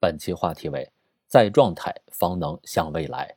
[0.00, 0.92] 本期话题为
[1.26, 3.36] “在状态方能向未来”。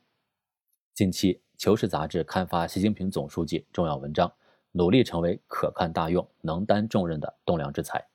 [0.93, 4.31] 近期，《求是》杂志刊发习近平总书记重要文章，
[4.71, 8.05] 努力成为可看大用、能担重任的栋梁之才。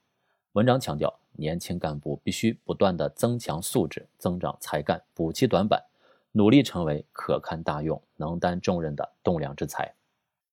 [0.53, 5.83] 文章强调，年轻干部必须不断的增强素质、增长才干、补齐短板，
[6.31, 9.93] 努力成为可看大用、能担重任的栋梁之才。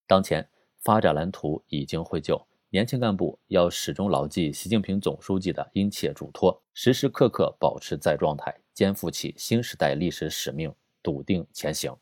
[0.08, 0.50] 当前
[0.80, 2.44] 发展蓝图已经绘就。
[2.74, 10.74] 年轻干部要始终牢记习近平总书记的殷切嘱托，时时刻刻保持在状态，肩负起新时代历史使命，
[11.04, 11.96] 笃定前行，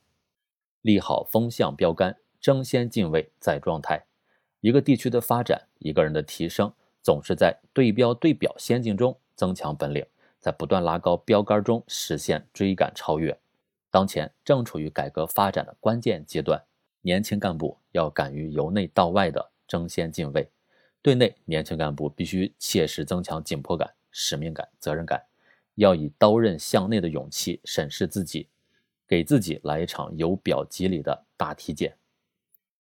[0.84, 4.02] 立好风向标杆，争先进位，在状态。
[4.62, 6.72] 一个地区的发展，一个人的提升，
[7.04, 10.06] 总是在对标对表先进中增强本领，
[10.40, 13.38] 在不断拉高标杆中实现追赶超越。
[13.90, 16.64] 当前正处于改革发展的关键阶段，
[17.02, 20.50] 年轻干部要敢于由内到外的争先进位。
[21.04, 25.24] 对内，年轻干部必须切实增强紧迫感、使命感、责任感，
[25.76, 28.48] 要以刀刃向内的勇气审视自己，
[29.08, 31.98] 给自己来一场由表及里的大体检，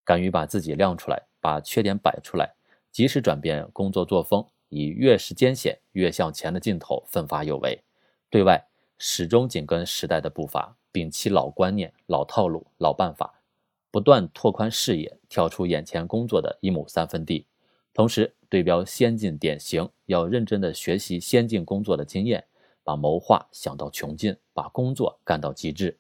[0.04, 2.54] 敢于把自己亮出来，把缺点摆出来，
[2.92, 7.84] 及时转变工作作风，以越是艰险越向前的劲头奋发有为。
[8.30, 8.68] 对外，
[9.00, 13.42] 始终紧跟时代的步伐，摒弃老观念、老套路、老办法，
[13.90, 17.48] 不断拓宽视野，跳出眼前工作的一亩三分地。
[17.94, 22.46] 同时，对标先进典型，要认真的学习先进工作的经验，
[22.84, 26.00] 把谋划想到穷尽，把工作干到极致，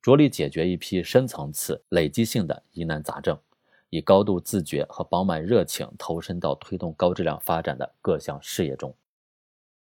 [0.00, 3.38] 着力解决一批深层次、累积性的疑难杂症，
[3.90, 8.94] 以高度自觉和饱满热情投身到推动高质量发展的各项事业中，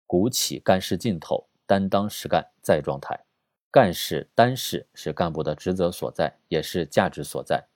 [0.07, 3.25] 鼓起干事劲头，担当实干在状态。
[3.71, 7.67] 干事担事是干部的职责所在，也是价值所在。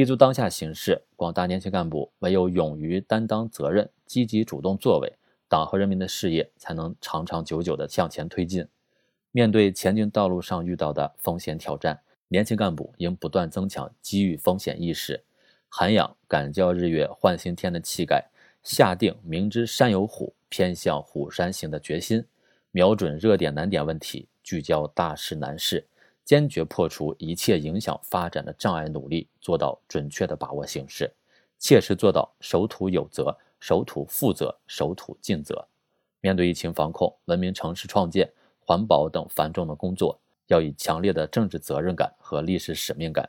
[0.00, 5.12] 立足当下形势，广大年轻干部唯有勇于担当责任、积极主动作为，
[5.46, 8.66] 党和人民的事业才能长长久久地向前推进。
[9.30, 15.22] 面对前进道路上遇到的风险挑战，年轻干部应不断增强机遇风险意识，
[15.68, 18.30] 涵养敢教日月换新天的气概，
[18.62, 22.24] 下定明知山有虎，偏向虎山行的决心，
[22.70, 25.89] 瞄准热点难点问题，聚焦大事难事。
[26.30, 31.12] 坚决破除一切影响发展的障碍，努力做到准确的把握形势，
[31.58, 35.66] 切实做到守土有责、守土负责、守土尽责。
[36.20, 43.28] 面对疫情防控、文明城市创建、环保等繁重的工作，要以强烈的政治责任感和历史使命感，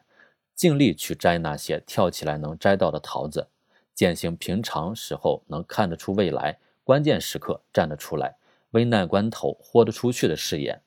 [0.53, 3.47] 尽力去摘那些跳起来能摘到的桃子，
[3.95, 8.35] 践行平常时候能看得出未来、关键时刻站得出来、
[8.73, 10.79] 危难关头豁得出去的誓言。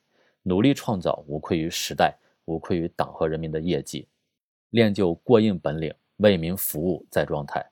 [0.47, 4.07] 努力创造无愧于时代、无愧于党和人民的业绩，
[4.69, 7.71] 练就过硬本领，为民服务在状态。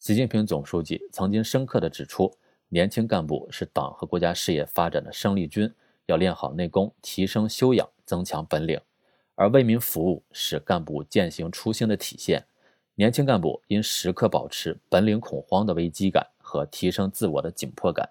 [0.00, 2.36] 习近平总书记曾经深刻地指出，
[2.68, 5.72] 年轻干部是党和国家事业发展的生力军，
[6.06, 8.80] 要练好内功，提升修养，增强本领。
[9.36, 12.44] 而为民服务是干部践行初心的体现。
[12.96, 18.10] 年轻干部应时刻保持本领恐慌的危机感和提升自我的紧迫感，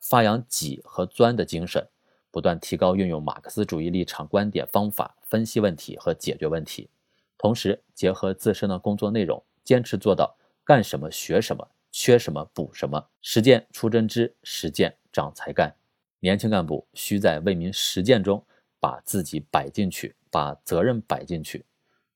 [0.00, 1.88] 发扬挤和钻的精神。
[2.32, 6.88] 不断提高运用马克思主义立场、观点、方法分析问题和解决问题，
[7.36, 10.34] 同时结合自身的工作内容，坚持做到
[10.64, 15.76] 干什么学什么，缺什么补什么，实践出真知，实践长才干。
[16.20, 18.42] 年轻干部需在为民实践中
[18.80, 21.66] 把自己摆进去，把责任摆进去，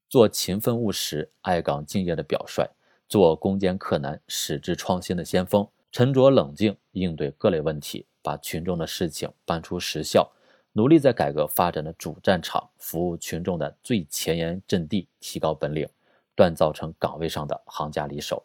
[0.08, 2.70] 做勤奋务实、爱岗敬业的表率，
[3.06, 8.04] 做攻坚克难、矢志创新的先锋，沉着冷静应对各类问题。
[8.20, 10.30] 把群众的事情办出实效，
[10.72, 15.88] 努力在改革发展的主战场服务群众的最前沿阵地，提高本领，
[16.36, 18.44] 锻造成岗位上的行家里手。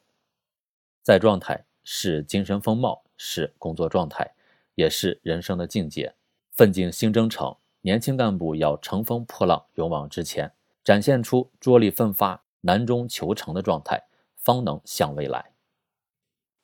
[1.04, 4.34] 在状态是精神风貌，是工作状态，
[4.76, 6.14] 也是人生的境界。
[6.52, 10.50] 奋进新征程，年轻干部要乘风破浪，勇往直前，
[10.86, 14.02] 展现出着力奋发、难中求成的状态，
[14.38, 15.52] 方能向未来。